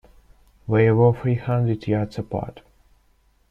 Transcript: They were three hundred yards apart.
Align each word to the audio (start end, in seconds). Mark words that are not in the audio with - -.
They 0.67 0.89
were 0.89 1.13
three 1.13 1.35
hundred 1.35 1.85
yards 1.85 2.17
apart. 2.17 2.61